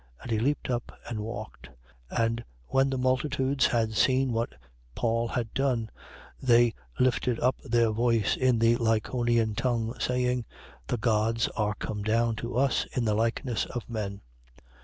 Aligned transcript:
And 0.23 0.31
he 0.31 0.39
leaped 0.39 0.71
up 0.71 0.97
and 1.07 1.19
walked. 1.19 1.69
14:10. 2.11 2.21
And 2.25 2.43
when 2.69 2.89
the 2.89 2.97
multitudes 2.97 3.67
had 3.67 3.93
seen 3.93 4.33
what 4.33 4.55
Paul 4.95 5.27
had 5.27 5.53
done, 5.53 5.91
they 6.41 6.73
lifted 6.99 7.39
up 7.39 7.61
their 7.63 7.91
voice 7.91 8.35
in 8.35 8.57
the 8.57 8.77
Lycaonian 8.77 9.53
tongue, 9.55 9.93
saying: 9.99 10.45
The 10.87 10.97
gods 10.97 11.49
are 11.49 11.75
come 11.75 12.01
down 12.01 12.35
to 12.37 12.57
us 12.57 12.85
in 12.93 13.05
the 13.05 13.13
likeness 13.13 13.65
of 13.67 13.87
men. 13.87 14.21